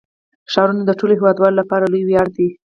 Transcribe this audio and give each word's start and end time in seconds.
ښارونه 0.51 0.83
د 0.85 0.91
ټولو 0.99 1.13
هیوادوالو 1.19 1.59
لپاره 1.61 1.89
لوی 1.91 2.03
ویاړ 2.05 2.27
دی. 2.37 2.49